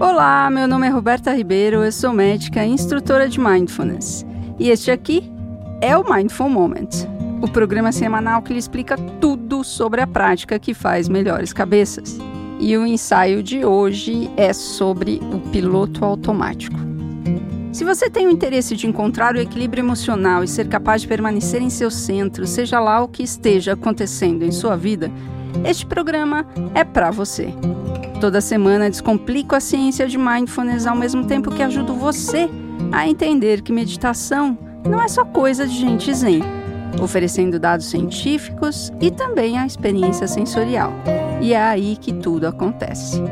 Olá, 0.00 0.48
meu 0.48 0.66
nome 0.66 0.86
é 0.86 0.90
Roberta 0.90 1.30
Ribeiro, 1.30 1.84
eu 1.84 1.92
sou 1.92 2.10
médica 2.10 2.64
e 2.64 2.70
instrutora 2.70 3.28
de 3.28 3.38
Mindfulness. 3.38 4.24
E 4.58 4.70
este 4.70 4.90
aqui 4.90 5.30
é 5.82 5.94
o 5.94 6.10
Mindful 6.10 6.48
Moment, 6.48 6.88
o 7.42 7.46
programa 7.46 7.92
semanal 7.92 8.40
que 8.40 8.54
lhe 8.54 8.58
explica 8.58 8.96
tudo 9.20 9.62
sobre 9.62 10.00
a 10.00 10.06
prática 10.06 10.58
que 10.58 10.72
faz 10.72 11.06
melhores 11.06 11.52
cabeças. 11.52 12.18
E 12.58 12.74
o 12.78 12.86
ensaio 12.86 13.42
de 13.42 13.62
hoje 13.62 14.30
é 14.38 14.54
sobre 14.54 15.20
o 15.34 15.38
piloto 15.50 16.02
automático. 16.02 16.80
Se 17.70 17.84
você 17.84 18.08
tem 18.08 18.26
o 18.26 18.30
interesse 18.30 18.74
de 18.74 18.86
encontrar 18.86 19.34
o 19.34 19.38
equilíbrio 19.38 19.82
emocional 19.82 20.42
e 20.42 20.48
ser 20.48 20.66
capaz 20.66 21.02
de 21.02 21.08
permanecer 21.08 21.60
em 21.60 21.68
seu 21.68 21.90
centro, 21.90 22.46
seja 22.46 22.80
lá 22.80 23.02
o 23.02 23.08
que 23.08 23.22
esteja 23.22 23.74
acontecendo 23.74 24.46
em 24.46 24.50
sua 24.50 24.76
vida, 24.76 25.12
este 25.64 25.86
programa 25.86 26.46
é 26.74 26.84
para 26.84 27.10
você. 27.10 27.52
Toda 28.20 28.40
semana 28.40 28.90
descomplico 28.90 29.54
a 29.54 29.60
ciência 29.60 30.06
de 30.06 30.18
mindfulness 30.18 30.86
ao 30.86 30.94
mesmo 30.94 31.24
tempo 31.24 31.50
que 31.50 31.62
ajudo 31.62 31.94
você 31.94 32.48
a 32.92 33.08
entender 33.08 33.62
que 33.62 33.72
meditação 33.72 34.58
não 34.88 35.00
é 35.00 35.08
só 35.08 35.24
coisa 35.24 35.66
de 35.66 35.74
gente 35.74 36.12
zen, 36.12 36.42
oferecendo 37.00 37.58
dados 37.58 37.86
científicos 37.86 38.92
e 39.00 39.10
também 39.10 39.58
a 39.58 39.66
experiência 39.66 40.26
sensorial. 40.26 40.92
E 41.40 41.54
é 41.54 41.62
aí 41.62 41.96
que 41.96 42.12
tudo 42.12 42.46
acontece. 42.46 43.22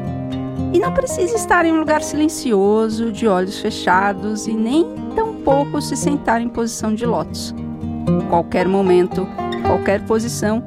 E 0.73 0.78
não 0.78 0.92
precisa 0.92 1.34
estar 1.34 1.64
em 1.64 1.73
um 1.73 1.80
lugar 1.80 2.02
silencioso, 2.02 3.10
de 3.10 3.26
olhos 3.26 3.59
fechados 3.59 4.46
e 4.46 4.52
nem 4.52 4.87
tampouco 5.14 5.80
se 5.80 5.96
sentar 5.96 6.40
em 6.40 6.48
posição 6.48 6.95
de 6.95 7.06
lótus. 7.06 7.54
Qualquer 8.28 8.68
momento, 8.68 9.26
qualquer 9.66 10.02
posição 10.04 10.62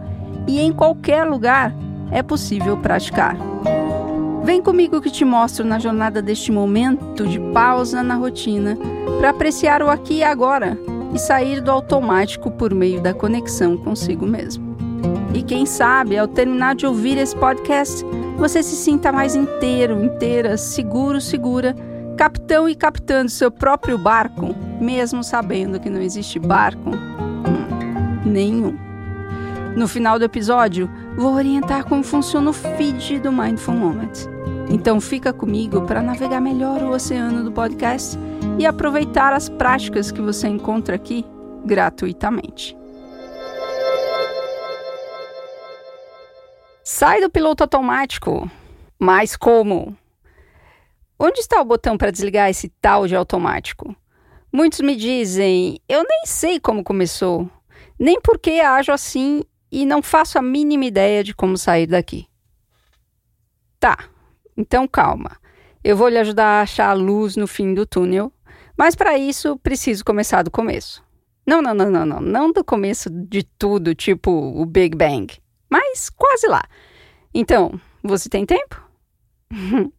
e 0.47 0.59
em 0.59 0.71
qualquer 0.71 1.23
lugar 1.23 1.73
é 2.11 2.21
possível 2.21 2.77
praticar. 2.77 3.37
Vem 4.43 4.61
comigo 4.61 4.99
que 4.99 5.11
te 5.11 5.23
mostro 5.23 5.63
na 5.63 5.77
jornada 5.77 6.21
deste 6.21 6.51
momento 6.51 7.27
de 7.27 7.39
pausa 7.53 8.01
na 8.01 8.15
rotina 8.15 8.77
para 9.19 9.29
apreciar 9.29 9.83
o 9.83 9.89
aqui 9.89 10.15
e 10.15 10.23
agora 10.23 10.77
e 11.13 11.19
sair 11.19 11.61
do 11.61 11.69
automático 11.69 12.49
por 12.49 12.73
meio 12.73 12.99
da 13.01 13.13
conexão 13.13 13.77
consigo 13.77 14.25
mesmo. 14.25 14.75
E 15.33 15.43
quem 15.43 15.65
sabe, 15.65 16.17
ao 16.17 16.27
terminar 16.27 16.75
de 16.75 16.85
ouvir 16.85 17.17
esse 17.17 17.35
podcast, 17.35 18.03
você 18.37 18.63
se 18.63 18.75
sinta 18.75 19.11
mais 19.11 19.35
inteiro, 19.35 20.03
inteira, 20.03 20.57
seguro, 20.57 21.21
segura, 21.21 21.75
capitão 22.17 22.67
e 22.67 22.75
capitã 22.75 23.23
do 23.23 23.31
seu 23.31 23.51
próprio 23.51 23.97
barco, 23.97 24.55
mesmo 24.79 25.23
sabendo 25.23 25.79
que 25.79 25.89
não 25.89 26.01
existe 26.01 26.39
barco 26.39 26.89
hum, 26.89 28.21
nenhum. 28.25 28.90
No 29.75 29.87
final 29.87 30.19
do 30.19 30.25
episódio, 30.25 30.89
vou 31.15 31.33
orientar 31.33 31.85
como 31.85 32.03
funciona 32.03 32.49
o 32.49 32.53
feed 32.53 33.19
do 33.19 33.31
Mindful 33.31 33.73
Moment. 33.73 34.27
Então 34.69 34.99
fica 34.99 35.31
comigo 35.31 35.83
para 35.83 36.01
navegar 36.01 36.41
melhor 36.41 36.83
o 36.83 36.91
oceano 36.91 37.41
do 37.43 37.51
podcast 37.53 38.17
e 38.59 38.65
aproveitar 38.65 39.31
as 39.31 39.47
práticas 39.47 40.11
que 40.11 40.21
você 40.21 40.49
encontra 40.49 40.95
aqui 40.95 41.25
gratuitamente. 41.65 42.77
Sai 46.83 47.21
do 47.21 47.29
piloto 47.29 47.63
automático. 47.63 48.51
Mas 48.99 49.37
como? 49.37 49.95
Onde 51.17 51.39
está 51.39 51.61
o 51.61 51.65
botão 51.65 51.97
para 51.97 52.11
desligar 52.11 52.49
esse 52.49 52.67
tal 52.81 53.07
de 53.07 53.15
automático? 53.15 53.95
Muitos 54.51 54.81
me 54.81 54.97
dizem: 54.97 55.79
eu 55.87 56.03
nem 56.03 56.25
sei 56.25 56.59
como 56.59 56.83
começou, 56.83 57.49
nem 57.97 58.19
por 58.19 58.37
que 58.37 58.59
ajo 58.59 58.91
assim 58.91 59.43
e 59.71 59.85
não 59.85 60.01
faço 60.01 60.37
a 60.37 60.41
mínima 60.41 60.85
ideia 60.85 61.23
de 61.23 61.33
como 61.33 61.57
sair 61.57 61.87
daqui. 61.87 62.27
Tá, 63.79 63.97
então 64.57 64.87
calma. 64.87 65.37
Eu 65.83 65.97
vou 65.97 66.09
lhe 66.09 66.17
ajudar 66.17 66.59
a 66.59 66.61
achar 66.61 66.89
a 66.89 66.93
luz 66.93 67.35
no 67.35 67.47
fim 67.47 67.73
do 67.73 67.85
túnel, 67.85 68.31
mas 68.77 68.95
para 68.95 69.17
isso 69.17 69.57
preciso 69.57 70.05
começar 70.05 70.43
do 70.43 70.51
começo. 70.51 71.03
Não, 71.45 71.61
não, 71.61 71.73
não, 71.73 71.89
não, 71.89 72.05
não, 72.05 72.21
não 72.21 72.51
do 72.51 72.63
começo 72.63 73.09
de 73.09 73.43
tudo, 73.43 73.95
tipo 73.95 74.31
o 74.31 74.65
Big 74.65 74.95
Bang, 74.95 75.33
mas 75.69 76.09
quase 76.09 76.47
lá. 76.47 76.63
Então, 77.33 77.79
você 78.03 78.29
tem 78.29 78.45
tempo? 78.45 78.79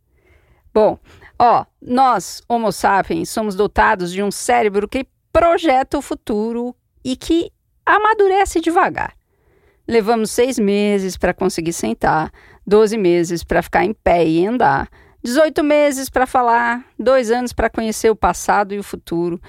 Bom, 0.72 0.98
ó, 1.38 1.66
nós, 1.80 2.42
Homo 2.48 2.70
sapiens, 2.70 3.28
somos 3.28 3.54
dotados 3.54 4.12
de 4.12 4.22
um 4.22 4.30
cérebro 4.30 4.88
que 4.88 5.06
projeta 5.32 5.98
o 5.98 6.02
futuro 6.02 6.74
e 7.04 7.16
que 7.16 7.50
amadurece 7.84 8.60
devagar. 8.60 9.14
Levamos 9.86 10.30
seis 10.30 10.58
meses 10.58 11.16
para 11.16 11.34
conseguir 11.34 11.72
sentar, 11.72 12.32
12 12.66 12.96
meses 12.96 13.42
para 13.42 13.62
ficar 13.62 13.84
em 13.84 13.92
pé 13.92 14.26
e 14.26 14.46
andar, 14.46 14.88
18 15.22 15.62
meses 15.62 16.08
para 16.08 16.26
falar, 16.26 16.84
dois 16.98 17.30
anos 17.30 17.52
para 17.52 17.70
conhecer 17.70 18.10
o 18.10 18.16
passado 18.16 18.74
e 18.74 18.78
o 18.78 18.82
futuro, 18.82 19.40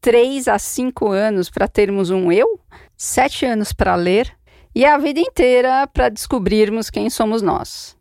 três 0.00 0.48
a 0.48 0.58
cinco 0.58 1.10
anos 1.10 1.50
para 1.50 1.68
termos 1.68 2.10
um 2.10 2.30
eu, 2.30 2.60
sete 2.96 3.44
anos 3.44 3.72
para 3.72 3.94
ler 3.94 4.32
e 4.74 4.84
a 4.84 4.96
vida 4.98 5.20
inteira 5.20 5.86
para 5.86 6.08
descobrirmos 6.08 6.90
quem 6.90 7.10
somos 7.10 7.42
nós. 7.42 7.96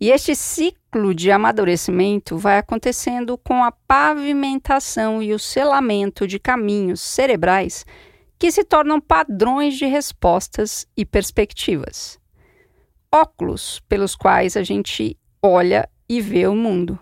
E 0.00 0.10
este 0.10 0.36
ciclo 0.36 1.12
de 1.12 1.30
amadurecimento 1.30 2.36
vai 2.36 2.58
acontecendo 2.58 3.36
com 3.36 3.64
a 3.64 3.72
pavimentação 3.72 5.20
e 5.20 5.34
o 5.34 5.38
selamento 5.38 6.24
de 6.26 6.38
caminhos 6.38 7.00
cerebrais 7.00 7.84
que 8.38 8.52
se 8.52 8.64
tornam 8.64 9.00
padrões 9.00 9.76
de 9.76 9.86
respostas 9.86 10.86
e 10.96 11.04
perspectivas. 11.04 12.18
Óculos 13.12 13.80
pelos 13.88 14.14
quais 14.14 14.56
a 14.56 14.62
gente 14.62 15.18
olha 15.42 15.88
e 16.08 16.20
vê 16.20 16.46
o 16.46 16.54
mundo. 16.54 16.98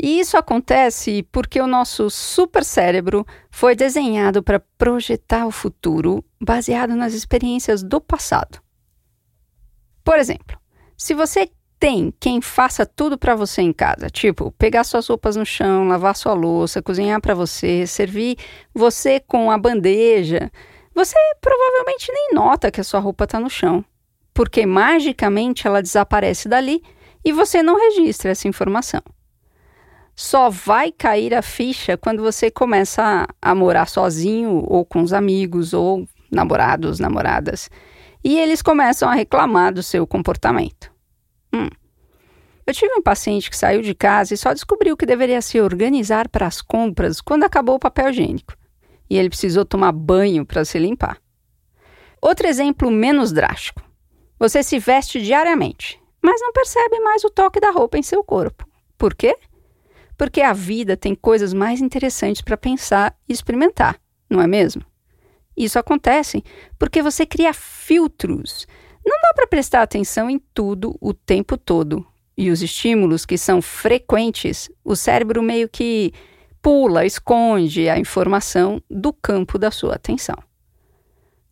E 0.00 0.18
isso 0.18 0.36
acontece 0.36 1.22
porque 1.30 1.60
o 1.60 1.66
nosso 1.66 2.10
supercérebro 2.10 3.26
foi 3.50 3.76
desenhado 3.76 4.42
para 4.42 4.60
projetar 4.76 5.46
o 5.46 5.50
futuro 5.50 6.24
baseado 6.40 6.94
nas 6.96 7.14
experiências 7.14 7.82
do 7.82 8.00
passado. 8.00 8.60
Por 10.02 10.18
exemplo, 10.18 10.58
se 10.96 11.14
você 11.14 11.50
tem 11.82 12.14
quem 12.20 12.40
faça 12.40 12.86
tudo 12.86 13.18
para 13.18 13.34
você 13.34 13.60
em 13.60 13.72
casa, 13.72 14.08
tipo 14.08 14.52
pegar 14.52 14.84
suas 14.84 15.08
roupas 15.08 15.34
no 15.34 15.44
chão, 15.44 15.88
lavar 15.88 16.14
sua 16.14 16.32
louça, 16.32 16.80
cozinhar 16.80 17.20
para 17.20 17.34
você, 17.34 17.88
servir 17.88 18.38
você 18.72 19.18
com 19.18 19.50
a 19.50 19.58
bandeja, 19.58 20.48
você 20.94 21.16
provavelmente 21.40 22.12
nem 22.12 22.34
nota 22.34 22.70
que 22.70 22.80
a 22.80 22.84
sua 22.84 23.00
roupa 23.00 23.24
está 23.24 23.40
no 23.40 23.50
chão, 23.50 23.84
porque 24.32 24.64
magicamente 24.64 25.66
ela 25.66 25.82
desaparece 25.82 26.48
dali 26.48 26.84
e 27.24 27.32
você 27.32 27.64
não 27.64 27.76
registra 27.76 28.30
essa 28.30 28.46
informação. 28.46 29.02
Só 30.14 30.50
vai 30.50 30.92
cair 30.92 31.34
a 31.34 31.42
ficha 31.42 31.96
quando 31.96 32.22
você 32.22 32.48
começa 32.48 33.26
a, 33.42 33.50
a 33.50 33.56
morar 33.56 33.88
sozinho 33.88 34.64
ou 34.68 34.84
com 34.84 35.02
os 35.02 35.12
amigos 35.12 35.74
ou 35.74 36.06
namorados, 36.30 37.00
namoradas, 37.00 37.68
e 38.22 38.38
eles 38.38 38.62
começam 38.62 39.08
a 39.08 39.14
reclamar 39.14 39.74
do 39.74 39.82
seu 39.82 40.06
comportamento. 40.06 40.91
Hum. 41.52 41.68
Eu 42.66 42.72
tive 42.72 42.94
um 42.94 43.02
paciente 43.02 43.50
que 43.50 43.56
saiu 43.56 43.82
de 43.82 43.94
casa 43.94 44.34
e 44.34 44.36
só 44.36 44.52
descobriu 44.52 44.96
que 44.96 45.04
deveria 45.04 45.42
se 45.42 45.60
organizar 45.60 46.28
para 46.28 46.46
as 46.46 46.62
compras 46.62 47.20
quando 47.20 47.44
acabou 47.44 47.74
o 47.74 47.80
papel 47.80 48.10
higiênico. 48.10 48.56
E 49.10 49.18
ele 49.18 49.28
precisou 49.28 49.64
tomar 49.64 49.92
banho 49.92 50.46
para 50.46 50.64
se 50.64 50.78
limpar. 50.78 51.20
Outro 52.20 52.46
exemplo 52.46 52.90
menos 52.90 53.32
drástico. 53.32 53.82
Você 54.38 54.62
se 54.62 54.78
veste 54.78 55.20
diariamente, 55.20 56.00
mas 56.22 56.40
não 56.40 56.52
percebe 56.52 57.00
mais 57.00 57.24
o 57.24 57.30
toque 57.30 57.60
da 57.60 57.70
roupa 57.70 57.98
em 57.98 58.02
seu 58.02 58.22
corpo. 58.22 58.64
Por 58.96 59.14
quê? 59.14 59.36
Porque 60.16 60.40
a 60.40 60.52
vida 60.52 60.96
tem 60.96 61.14
coisas 61.14 61.52
mais 61.52 61.80
interessantes 61.80 62.42
para 62.42 62.56
pensar 62.56 63.16
e 63.28 63.32
experimentar, 63.32 64.00
não 64.30 64.40
é 64.40 64.46
mesmo? 64.46 64.84
Isso 65.56 65.78
acontece 65.78 66.44
porque 66.78 67.02
você 67.02 67.26
cria 67.26 67.52
filtros 67.52 68.66
não 69.04 69.18
dá 69.20 69.32
para 69.34 69.46
prestar 69.46 69.82
atenção 69.82 70.30
em 70.30 70.40
tudo 70.54 70.96
o 71.00 71.12
tempo 71.12 71.56
todo. 71.56 72.06
E 72.36 72.50
os 72.50 72.62
estímulos 72.62 73.26
que 73.26 73.36
são 73.36 73.60
frequentes, 73.60 74.70
o 74.84 74.96
cérebro 74.96 75.42
meio 75.42 75.68
que 75.68 76.12
pula, 76.62 77.04
esconde 77.04 77.88
a 77.88 77.98
informação 77.98 78.82
do 78.88 79.12
campo 79.12 79.58
da 79.58 79.70
sua 79.70 79.96
atenção. 79.96 80.36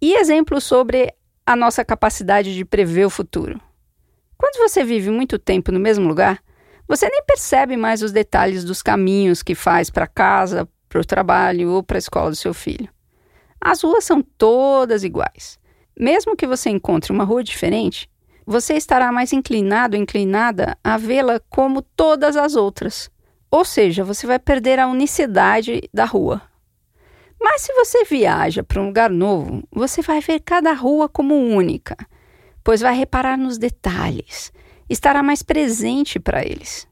E 0.00 0.14
exemplos 0.14 0.64
sobre 0.64 1.12
a 1.44 1.54
nossa 1.54 1.84
capacidade 1.84 2.54
de 2.54 2.64
prever 2.64 3.04
o 3.04 3.10
futuro. 3.10 3.60
Quando 4.38 4.56
você 4.56 4.82
vive 4.82 5.10
muito 5.10 5.38
tempo 5.38 5.70
no 5.70 5.78
mesmo 5.78 6.08
lugar, 6.08 6.42
você 6.88 7.08
nem 7.08 7.22
percebe 7.24 7.76
mais 7.76 8.02
os 8.02 8.10
detalhes 8.10 8.64
dos 8.64 8.82
caminhos 8.82 9.42
que 9.42 9.54
faz 9.54 9.90
para 9.90 10.06
casa, 10.06 10.66
para 10.88 11.00
o 11.00 11.04
trabalho 11.04 11.70
ou 11.70 11.82
para 11.82 11.98
a 11.98 12.00
escola 12.00 12.30
do 12.30 12.36
seu 12.36 12.54
filho. 12.54 12.88
As 13.60 13.82
ruas 13.82 14.04
são 14.04 14.22
todas 14.22 15.04
iguais. 15.04 15.59
Mesmo 16.00 16.34
que 16.34 16.46
você 16.46 16.70
encontre 16.70 17.12
uma 17.12 17.24
rua 17.24 17.44
diferente, 17.44 18.10
você 18.46 18.72
estará 18.72 19.12
mais 19.12 19.34
inclinado 19.34 19.98
ou 19.98 20.02
inclinada 20.02 20.74
a 20.82 20.96
vê-la 20.96 21.38
como 21.50 21.82
todas 21.82 22.38
as 22.38 22.56
outras. 22.56 23.10
Ou 23.50 23.66
seja, 23.66 24.02
você 24.02 24.26
vai 24.26 24.38
perder 24.38 24.78
a 24.78 24.86
unicidade 24.86 25.82
da 25.92 26.06
rua. 26.06 26.40
Mas 27.38 27.60
se 27.60 27.74
você 27.74 28.02
viaja 28.04 28.62
para 28.62 28.80
um 28.80 28.86
lugar 28.86 29.10
novo, 29.10 29.62
você 29.70 30.00
vai 30.00 30.22
ver 30.22 30.40
cada 30.40 30.72
rua 30.72 31.06
como 31.06 31.34
única, 31.34 31.94
pois 32.64 32.80
vai 32.80 32.94
reparar 32.94 33.36
nos 33.36 33.58
detalhes, 33.58 34.50
estará 34.88 35.22
mais 35.22 35.42
presente 35.42 36.18
para 36.18 36.42
eles. 36.42 36.88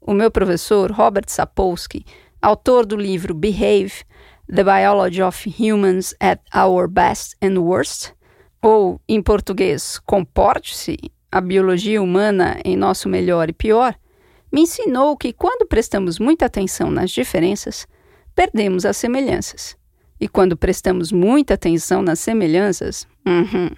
o 0.00 0.14
meu 0.14 0.30
professor 0.30 0.92
Robert 0.92 1.28
Sapolsky, 1.28 2.04
autor 2.40 2.86
do 2.86 2.96
livro 2.96 3.34
Behave: 3.34 4.04
The 4.46 4.62
Biology 4.62 5.20
of 5.20 5.48
Humans 5.48 6.14
at 6.20 6.40
Our 6.54 6.86
Best 6.86 7.36
and 7.42 7.58
Worst, 7.58 8.15
ou 8.62 9.00
em 9.08 9.22
português, 9.22 9.98
Comporte-se: 9.98 10.96
A 11.30 11.40
Biologia 11.40 12.02
Humana 12.02 12.58
em 12.64 12.76
Nosso 12.76 13.08
Melhor 13.08 13.48
e 13.48 13.52
Pior, 13.52 13.94
me 14.52 14.62
ensinou 14.62 15.16
que 15.16 15.32
quando 15.32 15.66
prestamos 15.66 16.18
muita 16.18 16.46
atenção 16.46 16.90
nas 16.90 17.10
diferenças, 17.10 17.86
perdemos 18.34 18.84
as 18.84 18.96
semelhanças. 18.96 19.76
E 20.18 20.28
quando 20.28 20.56
prestamos 20.56 21.12
muita 21.12 21.54
atenção 21.54 22.00
nas 22.00 22.20
semelhanças, 22.20 23.06
uhum, 23.26 23.70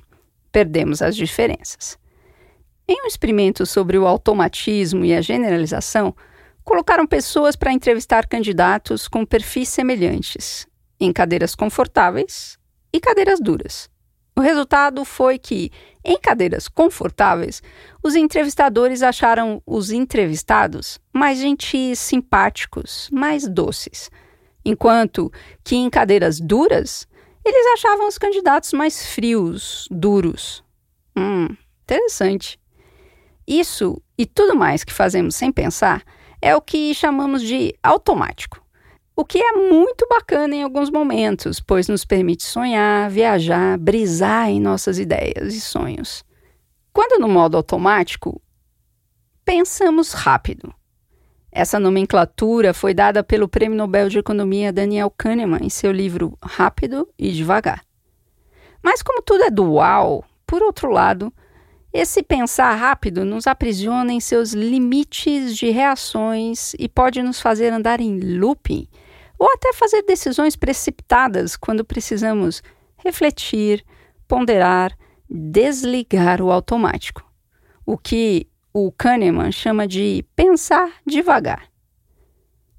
perdemos 0.53 1.03
as 1.03 1.17
diferenças. 1.17 1.99
Em 2.87 3.03
um 3.03 3.07
experimento 3.07 3.67
sobre 3.67 3.99
o 3.99 4.07
automatismo 4.07 5.05
e 5.05 5.15
a 5.15 5.21
generalização, 5.21 6.15
colocaram 6.65 7.07
pessoas 7.07 7.57
para 7.57 7.73
entrevistar 7.73 8.27
candidatos 8.27 9.09
com 9.09 9.27
perfis 9.27 9.69
semelhantes, 9.69 10.67
em 11.01 11.13
cadeiras 11.13 11.55
confortáveis 11.55 12.59
e 12.93 13.01
cadeiras 13.01 13.41
duras. 13.41 13.91
O 14.39 14.41
resultado 14.41 15.05
foi 15.05 15.37
que, 15.39 15.71
em 16.05 16.17
cadeiras 16.17 16.69
confortáveis, 16.69 17.61
os 18.01 18.15
entrevistadores 18.15 19.03
acharam 19.03 19.61
os 19.67 19.91
entrevistados 19.91 21.01
mais 21.13 21.39
gentis, 21.39 21.99
simpáticos, 21.99 23.11
mais 23.13 23.47
doces 23.49 24.09
enquanto 24.69 25.33
que 25.65 25.77
em 25.77 25.89
cadeiras 25.89 26.39
duras, 26.39 27.09
eles 27.45 27.67
achavam 27.75 28.07
os 28.07 28.19
candidatos 28.19 28.73
mais 28.75 29.07
frios, 29.07 29.89
duros. 29.91 30.63
Hum, 31.17 31.49
interessante. 31.83 32.61
Isso 33.47 34.01
e 34.17 34.27
tudo 34.27 34.55
mais 34.55 34.85
que 34.85 34.93
fazemos 34.93 35.35
sem 35.37 35.51
pensar 35.51 36.03
é 36.43 36.55
o 36.55 36.61
que 36.61 36.93
chamamos 36.93 37.43
de 37.43 37.75
automático. 37.83 38.63
O 39.21 39.25
que 39.25 39.39
é 39.39 39.51
muito 39.51 40.07
bacana 40.09 40.55
em 40.55 40.63
alguns 40.63 40.91
momentos, 40.91 41.59
pois 41.59 41.89
nos 41.89 42.05
permite 42.05 42.45
sonhar, 42.45 43.11
viajar, 43.11 43.77
brisar 43.77 44.49
em 44.49 44.61
nossas 44.61 44.97
ideias 44.97 45.53
e 45.57 45.61
sonhos. 45.61 46.25
Quando 46.93 47.21
no 47.21 47.27
modo 47.27 47.57
automático, 47.57 48.41
pensamos 49.45 50.13
rápido. 50.13 50.73
Essa 51.51 51.81
nomenclatura 51.81 52.73
foi 52.73 52.95
dada 52.95 53.25
pelo 53.25 53.49
Prêmio 53.49 53.77
Nobel 53.77 54.09
de 54.09 54.21
Economia 54.21 54.73
Daniel 54.73 55.11
Kahneman 55.11 55.65
em 55.65 55.69
seu 55.69 55.91
livro 55.91 56.39
Rápido 56.41 57.09
e 57.19 57.33
Devagar. 57.33 57.85
Mas, 58.81 59.03
como 59.03 59.21
tudo 59.21 59.43
é 59.43 59.51
dual, 59.51 60.25
por 60.47 60.63
outro 60.63 60.93
lado, 60.93 61.35
esse 61.93 62.23
pensar 62.23 62.73
rápido 62.77 63.25
nos 63.25 63.49
aprisiona 63.49 64.13
em 64.13 64.21
seus 64.21 64.53
limites 64.53 65.57
de 65.57 65.71
reações 65.71 66.73
e 66.79 66.89
pode 66.89 67.21
nos 67.21 67.41
fazer 67.41 67.73
andar 67.73 68.01
em 68.01 68.21
looping 68.39 68.87
ou 69.39 69.49
até 69.53 69.73
fazer 69.73 70.03
decisões 70.03 70.57
precipitadas 70.57 71.57
quando 71.57 71.85
precisamos 71.85 72.63
refletir, 72.97 73.85
ponderar, 74.27 74.97
desligar 75.31 76.43
o 76.43 76.51
automático. 76.51 77.25
O 77.87 77.97
que 77.97 78.49
o 78.73 78.91
Kahneman 78.93 79.53
chama 79.53 79.87
de 79.87 80.25
pensar 80.35 80.93
devagar. 81.07 81.69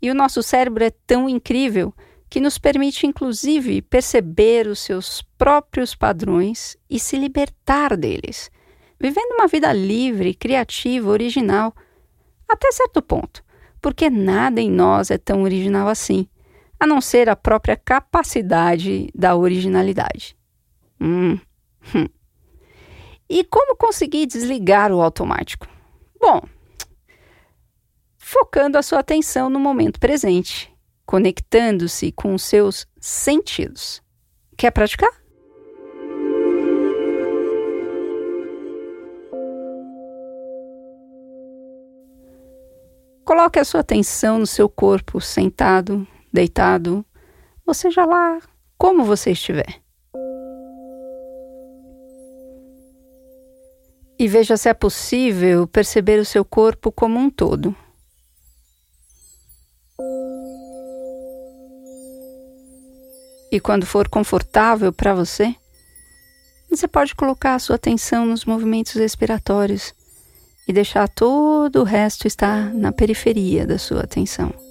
E 0.02 0.10
o 0.10 0.16
nosso 0.16 0.42
cérebro 0.44 0.84
é 0.84 0.92
tão 0.92 1.28
incrível 1.28 1.94
que 2.30 2.40
nos 2.40 2.58
permite, 2.58 3.08
inclusive, 3.08 3.82
perceber 3.82 4.68
os 4.68 4.80
seus 4.80 5.22
próprios 5.38 5.96
padrões 5.96 6.78
e 6.90 7.00
se 7.00 7.18
libertar 7.18 7.98
deles, 7.98 8.52
vivendo 9.00 9.34
uma 9.34 9.48
vida 9.48 9.74
livre, 9.74 10.36
criativa, 10.36 11.10
original, 11.10 11.74
até 12.48 12.72
certo 12.72 13.02
ponto, 13.02 13.44
porque 13.82 14.10
nada 14.10 14.62
em 14.62 14.70
nós 14.70 15.10
é 15.10 15.18
tão 15.18 15.42
original 15.42 15.88
assim, 15.88 16.28
a 16.80 16.88
não 16.88 17.02
ser 17.02 17.30
a 17.30 17.36
própria 17.36 17.76
capacidade 17.76 19.10
da 19.14 19.36
originalidade. 19.36 20.38
Hum. 21.00 21.38
hum. 21.94 22.08
E 23.30 23.44
como 23.44 23.76
conseguir 23.76 24.26
desligar 24.26 24.92
o 24.92 25.02
automático? 25.02 25.68
Bom, 26.20 26.42
focando 28.18 28.78
a 28.78 28.81
sua 28.81 29.00
atenção 29.00 29.50
no 29.50 29.60
momento 29.60 30.00
presente, 30.00 30.74
conectando-se 31.06 32.12
com 32.12 32.34
os 32.34 32.44
seus 32.44 32.88
sentidos. 33.00 34.02
Quer 34.58 34.72
praticar? 34.72 35.10
Coloque 43.24 43.60
a 43.60 43.64
sua 43.64 43.81
atenção 43.81 44.40
no 44.40 44.48
seu 44.48 44.68
corpo, 44.68 45.22
sentado, 45.22 46.08
deitado, 46.31 47.06
ou 47.66 47.74
seja 47.74 48.06
lá 48.06 48.40
como 48.78 49.04
você 49.04 49.31
estiver. 49.31 49.81
e 54.20 54.28
veja 54.28 54.58
se 54.58 54.68
é 54.68 54.74
possível 54.74 55.66
perceber 55.66 56.20
o 56.20 56.26
seu 56.26 56.44
corpo 56.44 56.92
como 56.92 57.18
um 57.18 57.30
todo. 57.30 57.74
E 63.50 63.60
quando 63.62 63.86
for 63.86 64.10
confortável 64.10 64.92
para 64.92 65.14
você, 65.14 65.56
você 66.70 66.88
pode 66.88 67.16
colocar 67.16 67.56
a 67.56 67.60
sua 67.60 67.78
atenção 67.78 68.26
nos 68.26 68.44
movimentos 68.44 68.94
respiratórios 68.94 69.94
e 70.68 70.74
deixar 70.74 71.08
todo 71.08 71.80
o 71.80 71.84
resto 71.84 72.28
estar 72.28 72.74
na 72.74 72.92
periferia 72.92 73.66
da 73.66 73.80
sua 73.80 74.02
atenção. 74.02 74.69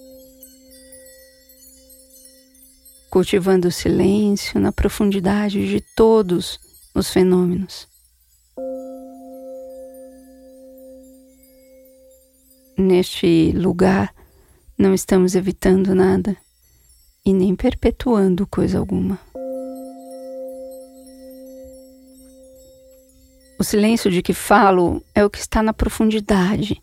Cultivando 3.11 3.69
o 3.69 3.73
silêncio 3.73 4.61
na 4.61 4.71
profundidade 4.71 5.67
de 5.67 5.81
todos 5.81 6.61
os 6.95 7.11
fenômenos. 7.11 7.89
neste 12.79 13.51
lugar 13.53 14.15
não 14.79 14.95
estamos 14.95 15.35
evitando 15.35 15.95
nada 15.95 16.37
e 17.27 17.33
nem 17.33 17.55
perpetuando 17.55 18.47
coisa 18.47 18.79
alguma. 18.79 19.19
O 23.59 23.65
silêncio 23.65 24.09
de 24.09 24.23
que 24.23 24.33
falo 24.33 25.03
é 25.13 25.25
o 25.25 25.29
que 25.29 25.39
está 25.39 25.61
na 25.63 25.73
profundidade, 25.73 26.81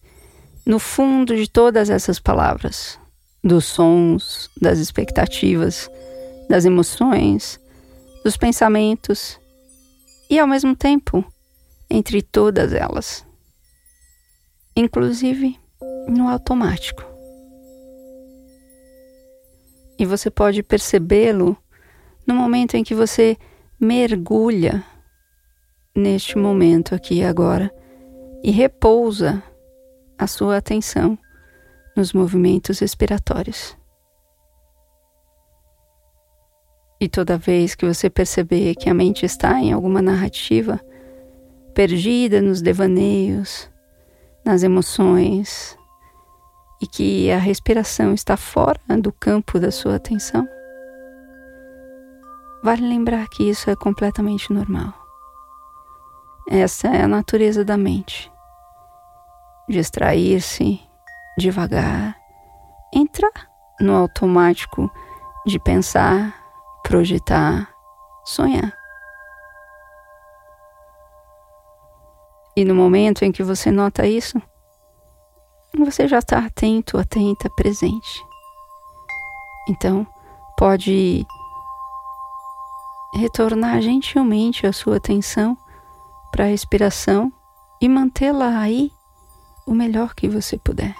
no 0.66 0.78
fundo 0.78 1.34
de 1.34 1.50
todas 1.50 1.90
essas 1.90 2.20
palavras, 2.20 3.00
dos 3.42 3.64
sons, 3.64 4.50
das 4.60 4.80
expectativas, 4.80 5.90
das 6.50 6.66
emoções, 6.66 7.60
dos 8.24 8.38
pensamentos 8.38 9.40
e, 10.30 10.40
ao 10.40 10.48
mesmo 10.48 10.76
tempo, 10.76 11.24
entre 11.90 12.22
todas 12.22 12.74
elas. 12.74 13.26
Inclusive, 14.76 15.60
no 16.08 16.28
automático. 16.28 17.04
E 19.98 20.06
você 20.06 20.30
pode 20.30 20.62
percebê-lo 20.62 21.58
no 22.28 22.36
momento 22.36 22.76
em 22.76 22.84
que 22.84 22.94
você 22.94 23.38
mergulha 23.80 24.84
neste 25.96 26.38
momento 26.38 26.94
aqui 26.94 27.20
e 27.20 27.24
agora 27.24 27.72
e 28.44 28.52
repousa 28.52 29.42
a 30.18 30.28
sua 30.28 30.58
atenção 30.58 31.18
nos 31.96 32.12
movimentos 32.12 32.80
respiratórios. 32.80 33.78
E 37.06 37.08
toda 37.08 37.38
vez 37.38 37.76
que 37.76 37.86
você 37.86 38.10
perceber 38.10 38.74
que 38.74 38.90
a 38.90 38.94
mente 38.96 39.28
está 39.28 39.60
em 39.60 39.72
alguma 39.72 40.02
narrativa, 40.02 40.82
perdida 41.72 42.42
nos 42.42 42.64
devaneios, 42.64 43.70
nas 44.44 44.64
emoções, 44.64 45.78
e 46.82 46.88
que 46.88 47.30
a 47.30 47.38
respiração 47.38 48.12
está 48.12 48.36
fora 48.36 48.80
do 49.00 49.12
campo 49.12 49.60
da 49.60 49.70
sua 49.70 49.98
atenção, 49.98 50.50
vale 52.64 52.82
lembrar 52.88 53.28
que 53.30 53.48
isso 53.48 53.70
é 53.70 53.76
completamente 53.76 54.52
normal. 54.52 54.92
Essa 56.50 56.88
é 56.88 57.04
a 57.04 57.08
natureza 57.08 57.64
da 57.64 57.78
mente. 57.78 58.32
Distrair-se 59.70 60.82
devagar, 61.38 62.18
entrar 62.92 63.48
no 63.80 63.94
automático 63.94 64.92
de 65.46 65.60
pensar, 65.60 66.45
projetar, 66.86 67.68
sonhar. 68.24 68.72
E 72.56 72.64
no 72.64 72.76
momento 72.76 73.26
em 73.26 73.32
que 73.32 73.42
você 73.42 73.72
nota 73.72 74.06
isso, 74.06 74.40
você 75.78 76.08
já 76.08 76.20
está 76.20 76.46
atento, 76.46 77.00
atenta, 77.00 77.50
presente. 77.50 78.24
Então, 79.68 80.06
pode 80.58 81.26
retornar 83.16 83.82
gentilmente 83.82 84.68
a 84.68 84.72
sua 84.72 84.98
atenção 84.98 85.58
para 86.32 86.44
a 86.44 86.48
respiração 86.48 87.34
e 87.82 87.90
mantê-la 87.90 88.60
aí 88.60 88.92
o 89.66 89.74
melhor 89.74 90.14
que 90.14 90.30
você 90.30 90.58
puder. 90.58 90.96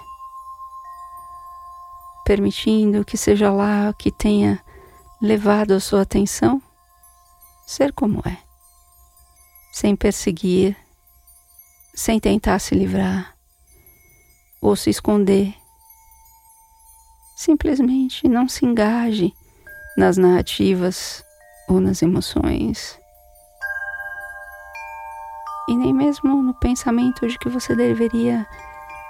permitindo 2.24 3.04
que 3.04 3.16
seja 3.16 3.52
lá 3.52 3.94
que 3.96 4.10
tenha 4.10 4.60
levado 5.20 5.72
a 5.72 5.80
sua 5.80 6.02
atenção, 6.02 6.62
ser 7.66 7.92
como 7.92 8.22
é, 8.26 8.38
sem 9.72 9.96
perseguir, 9.96 10.76
sem 11.94 12.20
tentar 12.20 12.58
se 12.58 12.74
livrar 12.74 13.34
ou 14.60 14.76
se 14.76 14.90
esconder. 14.90 15.54
Simplesmente 17.36 18.28
não 18.28 18.48
se 18.48 18.64
engaje 18.64 19.32
nas 19.96 20.16
narrativas 20.16 21.24
ou 21.68 21.80
nas 21.80 22.02
emoções. 22.02 22.98
E 25.68 25.76
nem 25.76 25.92
mesmo 25.92 26.42
no 26.42 26.54
pensamento 26.54 27.26
de 27.26 27.38
que 27.38 27.48
você 27.48 27.74
deveria 27.74 28.46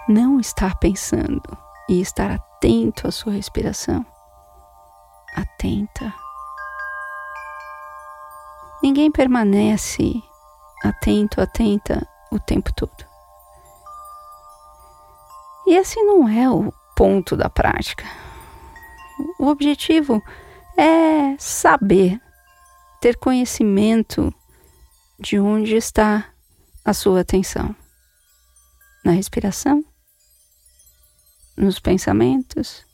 não 0.08 0.40
estar 0.40 0.78
pensando 0.78 1.42
e 1.88 2.00
estar 2.00 2.30
atento 2.30 3.06
à 3.06 3.10
sua 3.10 3.32
respiração. 3.32 4.04
Atenta. 5.37 6.12
Ninguém 8.83 9.11
permanece 9.11 10.23
atento, 10.83 11.40
atenta 11.40 12.09
o 12.31 12.40
tempo 12.40 12.73
todo. 12.75 13.05
E 15.66 15.75
esse 15.75 16.00
não 16.02 16.28
é 16.28 16.49
o 16.49 16.73
ponto 16.97 17.37
da 17.37 17.50
prática. 17.50 18.05
O 19.38 19.47
objetivo 19.49 20.23
é 20.76 21.37
saber, 21.38 22.21
ter 23.00 23.16
conhecimento 23.16 24.33
de 25.19 25.38
onde 25.38 25.75
está 25.75 26.26
a 26.85 26.93
sua 26.93 27.21
atenção. 27.21 27.75
Na 29.05 29.12
respiração, 29.12 29.85
nos 31.57 31.81
pensamentos, 31.81 32.85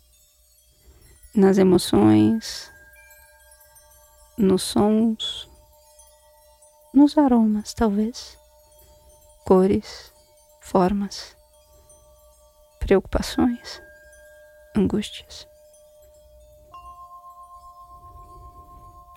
nas 1.35 1.57
emoções, 1.57 2.71
nos 4.37 4.63
sons, 4.63 5.49
nos 6.93 7.17
aromas, 7.17 7.73
talvez, 7.73 8.39
cores, 9.45 10.13
formas, 10.61 11.37
preocupações, 12.79 13.81
angústias. 14.77 15.49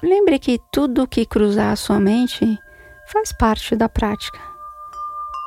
Lembre 0.01 0.39
que 0.39 0.60
tudo 0.72 1.07
que 1.07 1.25
cruzar 1.25 1.74
a 1.74 1.75
sua 1.75 2.00
mente 2.00 2.57
faz 3.07 3.34
parte 3.34 3.75
da 3.75 3.89
prática. 3.89 4.39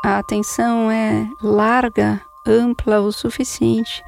A 0.04 0.18
atenção 0.18 0.90
é 0.90 1.26
larga 1.42 2.20
ampla 2.46 3.00
o 3.00 3.12
suficiente 3.12 4.02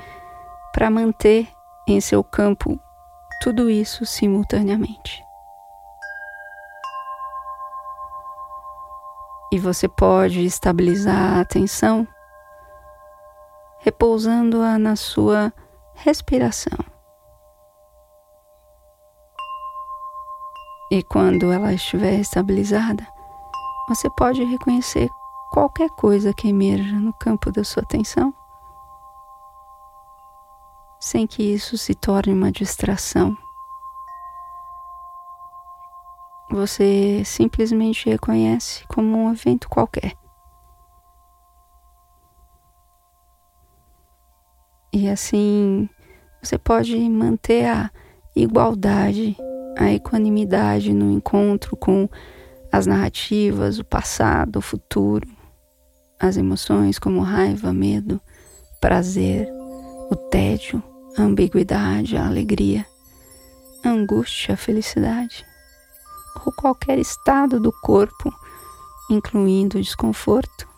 para 0.72 0.90
manter 0.90 1.48
em 1.92 2.00
seu 2.00 2.22
campo 2.22 2.78
tudo 3.40 3.70
isso 3.70 4.04
simultaneamente. 4.04 5.24
E 9.52 9.58
você 9.58 9.88
pode 9.88 10.44
estabilizar 10.44 11.38
a 11.38 11.40
atenção 11.40 12.06
repousando-a 13.80 14.78
na 14.78 14.94
sua 14.94 15.52
respiração. 15.94 16.78
E 20.92 21.02
quando 21.02 21.50
ela 21.50 21.72
estiver 21.72 22.14
estabilizada, 22.14 23.06
você 23.88 24.08
pode 24.10 24.44
reconhecer 24.44 25.08
qualquer 25.50 25.88
coisa 25.90 26.34
que 26.34 26.48
emerja 26.48 26.96
no 26.96 27.12
campo 27.14 27.50
da 27.50 27.64
sua 27.64 27.82
atenção, 27.82 28.34
sem 31.00 31.26
que 31.26 31.42
isso 31.42 31.78
se 31.78 31.94
torne 31.94 32.32
uma 32.32 32.52
distração. 32.52 33.36
Você 36.50 37.22
simplesmente 37.24 38.10
reconhece 38.10 38.86
como 38.86 39.16
um 39.16 39.32
evento 39.32 39.68
qualquer. 39.68 40.12
E 44.92 45.08
assim 45.08 45.88
você 46.42 46.58
pode 46.58 46.96
manter 47.08 47.66
a 47.66 47.90
igualdade, 48.34 49.36
a 49.78 49.92
equanimidade 49.92 50.92
no 50.92 51.10
encontro 51.12 51.76
com 51.76 52.08
as 52.72 52.86
narrativas, 52.86 53.78
o 53.78 53.84
passado, 53.84 54.56
o 54.56 54.62
futuro, 54.62 55.28
as 56.18 56.36
emoções 56.36 56.98
como 56.98 57.20
raiva, 57.20 57.72
medo, 57.72 58.20
prazer, 58.80 59.48
o 60.10 60.16
tédio, 60.16 60.82
a 61.16 61.22
ambiguidade, 61.22 62.16
a 62.16 62.26
alegria, 62.26 62.86
a 63.84 63.88
angústia, 63.88 64.54
a 64.54 64.56
felicidade, 64.56 65.44
ou 66.44 66.52
qualquer 66.52 66.98
estado 66.98 67.58
do 67.58 67.72
corpo, 67.72 68.32
incluindo 69.10 69.78
o 69.78 69.82
desconforto 69.82 70.68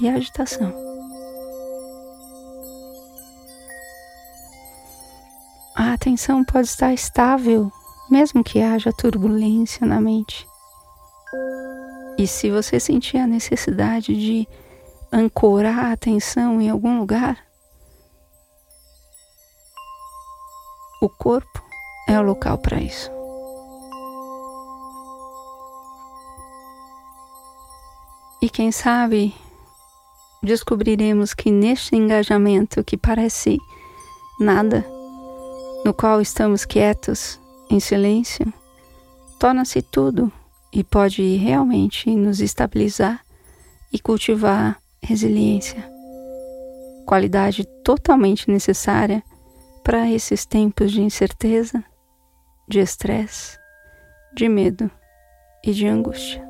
e 0.00 0.08
a 0.08 0.14
agitação. 0.14 0.72
A 5.76 5.92
atenção 5.92 6.44
pode 6.44 6.68
estar 6.68 6.92
estável, 6.92 7.72
mesmo 8.10 8.44
que 8.44 8.60
haja 8.60 8.92
turbulência 8.92 9.86
na 9.86 10.00
mente. 10.00 10.46
E 12.18 12.26
se 12.26 12.50
você 12.50 12.78
sentir 12.78 13.16
a 13.16 13.26
necessidade 13.26 14.14
de 14.14 14.46
ancorar 15.10 15.86
a 15.86 15.92
atenção 15.92 16.60
em 16.60 16.68
algum 16.68 16.98
lugar, 16.98 17.49
o 21.00 21.08
corpo 21.08 21.62
é 22.06 22.18
o 22.18 22.22
local 22.22 22.58
para 22.58 22.80
isso. 22.80 23.10
E 28.42 28.48
quem 28.48 28.70
sabe 28.70 29.34
descobriremos 30.42 31.34
que 31.34 31.50
neste 31.50 31.96
engajamento 31.96 32.84
que 32.84 32.96
parece 32.96 33.58
nada, 34.38 34.86
no 35.84 35.92
qual 35.92 36.20
estamos 36.20 36.64
quietos, 36.64 37.38
em 37.70 37.78
silêncio, 37.78 38.52
torna-se 39.38 39.80
tudo 39.80 40.30
e 40.72 40.82
pode 40.82 41.36
realmente 41.36 42.10
nos 42.10 42.40
estabilizar 42.40 43.24
e 43.92 43.98
cultivar 43.98 44.80
resiliência, 45.02 45.88
qualidade 47.06 47.64
totalmente 47.84 48.50
necessária 48.50 49.22
para 49.90 50.08
esses 50.08 50.46
tempos 50.46 50.92
de 50.92 51.02
incerteza, 51.02 51.82
de 52.68 52.78
estresse, 52.78 53.58
de 54.32 54.48
medo 54.48 54.88
e 55.64 55.72
de 55.72 55.84
angústia. 55.84 56.48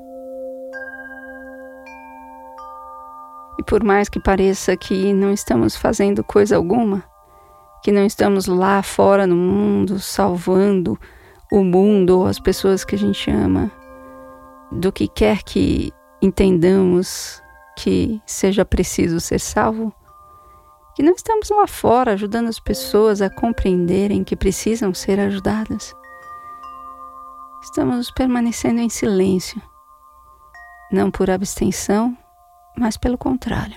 E 3.59 3.63
por 3.63 3.83
mais 3.83 4.11
que 4.11 4.21
pareça 4.21 4.77
que 4.77 5.15
não 5.15 5.33
estamos 5.33 5.75
fazendo 5.75 6.23
coisa 6.23 6.55
alguma, 6.55 7.03
que 7.83 7.91
não 7.91 8.05
estamos 8.05 8.45
lá 8.45 8.83
fora 8.83 9.27
no 9.27 9.37
mundo 9.37 9.99
salvando 9.99 11.01
o 11.51 11.65
mundo 11.65 12.19
ou 12.19 12.27
as 12.27 12.39
pessoas 12.39 12.85
que 12.85 12.95
a 12.95 12.99
gente 12.99 13.31
ama, 13.31 13.71
do 14.71 14.93
que 14.93 15.09
quer 15.09 15.43
que 15.43 15.95
entendamos 16.21 17.43
que 17.75 18.21
seja 18.27 18.67
preciso 18.67 19.19
ser 19.19 19.41
salvo, 19.41 19.95
que 20.95 21.03
não 21.03 21.13
estamos 21.15 21.49
lá 21.51 21.67
fora 21.67 22.13
ajudando 22.13 22.49
as 22.49 22.59
pessoas 22.59 23.23
a 23.23 23.31
compreenderem 23.31 24.25
que 24.25 24.37
precisam 24.37 24.93
ser 24.93 25.21
ajudadas. 25.21 25.95
Estamos 27.63 28.11
permanecendo 28.11 28.81
em 28.81 28.89
silêncio, 28.89 29.61
não 30.91 31.11
por 31.11 31.31
abstenção, 31.31 32.17
mas 32.77 32.97
pelo 32.97 33.19
contrário, 33.19 33.77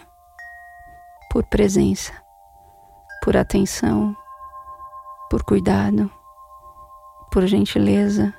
por 1.32 1.44
presença, 1.46 2.14
por 3.24 3.36
atenção, 3.38 4.16
por 5.30 5.44
cuidado, 5.44 6.10
por 7.32 7.46
gentileza 7.46 8.34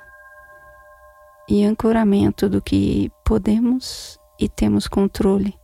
e 1.47 1.63
ancoramento 1.63 2.49
do 2.49 2.61
que 2.61 3.11
podemos 3.23 4.19
e 4.39 4.49
temos 4.49 4.87
controle 4.87 5.57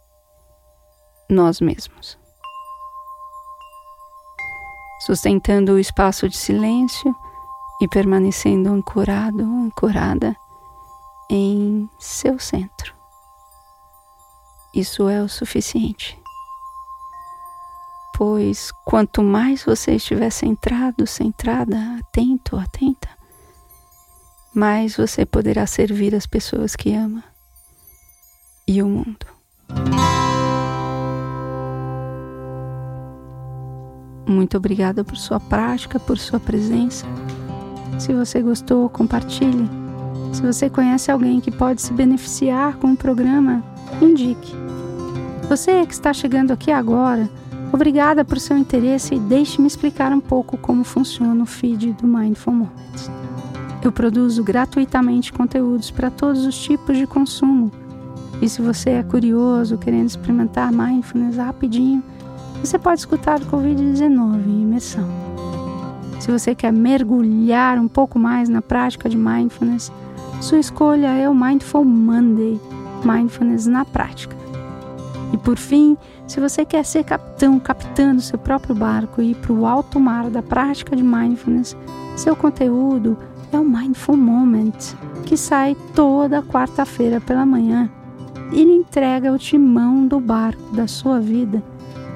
nós 1.29 1.59
mesmos. 1.59 2.20
Sustentando 5.05 5.73
o 5.73 5.79
espaço 5.79 6.29
de 6.29 6.37
silêncio 6.37 7.15
e 7.81 7.87
permanecendo 7.87 8.69
ancorado, 8.69 9.43
ancorada 9.43 10.35
em 11.29 11.89
seu 11.97 12.37
centro. 12.37 12.93
Isso 14.73 15.09
é 15.09 15.21
o 15.21 15.27
suficiente. 15.27 16.21
Pois 18.15 18.71
quanto 18.85 19.23
mais 19.23 19.63
você 19.63 19.95
estiver 19.95 20.29
centrado, 20.29 21.07
centrada, 21.07 21.77
atento, 21.99 22.55
atenta, 22.55 23.09
mais 24.53 24.95
você 24.95 25.25
poderá 25.25 25.65
servir 25.65 26.13
as 26.13 26.27
pessoas 26.27 26.75
que 26.75 26.93
ama 26.93 27.23
e 28.67 28.83
o 28.83 28.87
mundo. 28.87 29.25
Muito 34.31 34.55
obrigada 34.55 35.03
por 35.03 35.17
sua 35.17 35.41
prática, 35.41 35.99
por 35.99 36.17
sua 36.17 36.39
presença. 36.39 37.05
Se 37.99 38.13
você 38.13 38.41
gostou, 38.41 38.89
compartilhe. 38.89 39.69
Se 40.31 40.41
você 40.41 40.69
conhece 40.69 41.11
alguém 41.11 41.41
que 41.41 41.51
pode 41.51 41.81
se 41.81 41.91
beneficiar 41.91 42.77
com 42.77 42.93
o 42.93 42.97
programa, 42.97 43.61
indique. 44.01 44.55
Você 45.49 45.85
que 45.85 45.93
está 45.93 46.13
chegando 46.13 46.51
aqui 46.51 46.71
agora, 46.71 47.29
obrigada 47.73 48.23
por 48.23 48.39
seu 48.39 48.57
interesse 48.57 49.15
e 49.15 49.19
deixe-me 49.19 49.67
explicar 49.67 50.13
um 50.13 50.21
pouco 50.21 50.57
como 50.57 50.85
funciona 50.85 51.43
o 51.43 51.45
feed 51.45 51.91
do 51.91 52.07
Mindful 52.07 52.53
Moments. 52.53 53.11
Eu 53.83 53.91
produzo 53.91 54.45
gratuitamente 54.45 55.33
conteúdos 55.33 55.91
para 55.91 56.09
todos 56.09 56.45
os 56.45 56.57
tipos 56.57 56.97
de 56.97 57.05
consumo. 57.05 57.69
E 58.41 58.47
se 58.47 58.61
você 58.61 58.91
é 58.91 59.03
curioso, 59.03 59.77
querendo 59.77 60.07
experimentar 60.07 60.71
mindfulness 60.71 61.35
rapidinho, 61.35 62.01
você 62.61 62.77
pode 62.77 62.99
escutar 62.99 63.41
o 63.41 63.45
Covid-19 63.45 64.45
em 64.45 64.61
imersão. 64.61 65.07
Se 66.19 66.31
você 66.31 66.53
quer 66.53 66.71
mergulhar 66.71 67.79
um 67.79 67.87
pouco 67.87 68.19
mais 68.19 68.47
na 68.47 68.61
prática 68.61 69.09
de 69.09 69.17
mindfulness, 69.17 69.91
sua 70.39 70.59
escolha 70.59 71.07
é 71.07 71.27
o 71.27 71.33
Mindful 71.33 71.83
Monday 71.83 72.61
Mindfulness 73.03 73.65
na 73.65 73.83
prática. 73.83 74.37
E 75.33 75.37
por 75.37 75.57
fim, 75.57 75.97
se 76.27 76.39
você 76.39 76.63
quer 76.63 76.85
ser 76.85 77.03
capitão, 77.03 77.59
capitando 77.59 78.21
seu 78.21 78.37
próprio 78.37 78.75
barco 78.75 79.23
e 79.23 79.31
ir 79.31 79.35
para 79.35 79.53
o 79.53 79.65
alto 79.65 79.99
mar 79.99 80.29
da 80.29 80.43
prática 80.43 80.95
de 80.95 81.03
mindfulness, 81.03 81.75
seu 82.15 82.35
conteúdo 82.35 83.17
é 83.51 83.57
o 83.57 83.65
Mindful 83.65 84.17
Moment, 84.17 84.95
que 85.25 85.35
sai 85.35 85.75
toda 85.95 86.43
quarta-feira 86.43 87.19
pela 87.19 87.45
manhã. 87.45 87.89
Ele 88.51 88.71
entrega 88.71 89.31
o 89.31 89.39
timão 89.39 90.05
do 90.05 90.19
barco 90.19 90.75
da 90.75 90.85
sua 90.85 91.19
vida 91.19 91.63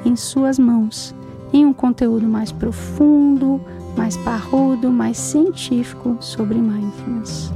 em 0.05 0.15
suas 0.15 0.59
mãos, 0.59 1.13
em 1.51 1.65
um 1.65 1.73
conteúdo 1.73 2.27
mais 2.27 2.51
profundo, 2.51 3.59
mais 3.97 4.15
parrudo, 4.17 4.91
mais 4.91 5.17
científico 5.17 6.17
sobre 6.19 6.57
mindfulness. 6.57 7.51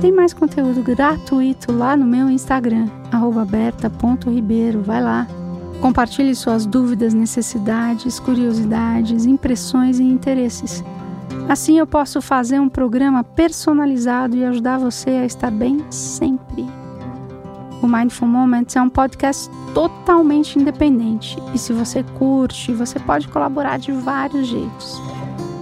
Tem 0.00 0.12
mais 0.12 0.32
conteúdo 0.32 0.82
gratuito 0.82 1.72
lá 1.72 1.96
no 1.96 2.06
meu 2.06 2.30
Instagram, 2.30 2.86
berta.ribeiro. 3.48 4.82
Vai 4.82 5.02
lá. 5.02 5.26
Compartilhe 5.80 6.34
suas 6.34 6.66
dúvidas, 6.66 7.14
necessidades, 7.14 8.18
curiosidades, 8.18 9.26
impressões 9.26 9.98
e 9.98 10.02
interesses. 10.02 10.84
Assim 11.48 11.78
eu 11.78 11.86
posso 11.86 12.20
fazer 12.20 12.60
um 12.60 12.68
programa 12.68 13.22
personalizado 13.22 14.36
e 14.36 14.44
ajudar 14.44 14.78
você 14.78 15.10
a 15.10 15.24
estar 15.24 15.50
bem 15.50 15.84
sempre. 15.90 16.66
O 17.82 17.86
Mindful 17.86 18.26
Moments 18.26 18.74
é 18.74 18.80
um 18.80 18.88
podcast 18.88 19.50
totalmente 19.74 20.58
independente 20.58 21.36
e 21.54 21.58
se 21.58 21.72
você 21.72 22.02
curte, 22.18 22.72
você 22.72 22.98
pode 22.98 23.28
colaborar 23.28 23.78
de 23.78 23.92
vários 23.92 24.48
jeitos. 24.48 25.00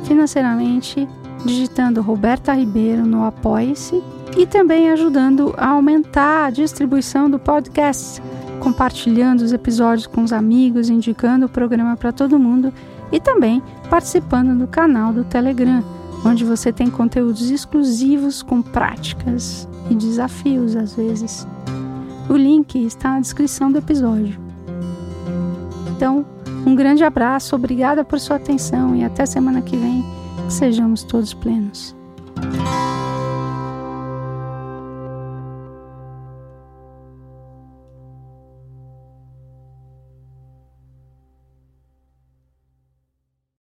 Financeiramente, 0.05 1.09
digitando 1.45 2.03
Roberta 2.03 2.53
Ribeiro 2.55 3.05
no 3.05 3.25
Apoie-se 3.25 4.03
e 4.37 4.47
também 4.47 4.91
ajudando 4.91 5.55
a 5.57 5.69
aumentar 5.69 6.47
a 6.47 6.51
distribuição 6.51 7.29
do 7.29 7.39
podcast, 7.39 8.23
compartilhando 8.61 9.43
os 9.43 9.53
episódios 9.53 10.07
com 10.07 10.23
os 10.23 10.33
amigos, 10.33 10.89
indicando 10.89 11.47
o 11.47 11.49
programa 11.49 11.97
para 11.97 12.13
todo 12.13 12.39
mundo 12.39 12.73
e 13.13 13.21
também 13.21 13.63
participando 13.91 14.59
do 14.59 14.67
canal 14.67 15.13
do 15.13 15.25
Telegram, 15.25 15.85
onde 16.25 16.45
você 16.45 16.73
tem 16.73 16.89
conteúdos 16.89 17.51
exclusivos 17.51 18.43
com 18.43 18.63
práticas 18.63 19.69
e 19.91 19.95
desafios 19.95 20.75
às 20.75 20.95
vezes. 20.95 21.47
O 22.29 22.37
link 22.37 22.77
está 22.85 23.11
na 23.11 23.21
descrição 23.21 23.71
do 23.71 23.79
episódio. 23.79 24.39
Então, 25.95 26.25
um 26.67 26.75
grande 26.75 27.05
abraço, 27.05 27.55
obrigada 27.55 28.05
por 28.05 28.19
sua 28.19 28.37
atenção 28.37 28.97
e 28.97 29.05
até 29.05 29.27
semana 29.27 29.61
que 29.61 29.77
vem, 29.77 30.05
que 30.47 30.53
sejamos 30.53 31.03
todos 31.03 31.35
plenos. 31.35 31.95